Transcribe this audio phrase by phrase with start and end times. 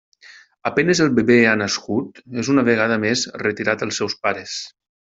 [0.69, 4.61] A penes el bebè ha nascut, és una vegada més retirat als seus pares.